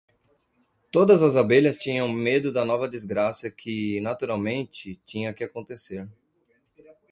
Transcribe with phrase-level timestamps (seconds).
[0.91, 6.09] Todas as abelhas tinham medo da nova desgraça que, naturalmente, tinha que acontecer.